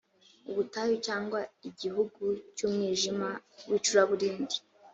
[0.49, 1.39] ubutayu cyangwa
[1.69, 2.23] igihugu
[2.55, 3.29] cy umwijima
[3.69, 4.57] w icuraburindi